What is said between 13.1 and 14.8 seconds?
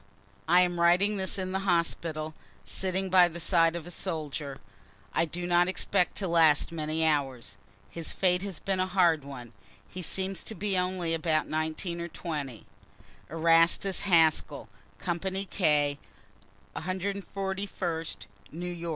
Erastus Haskell,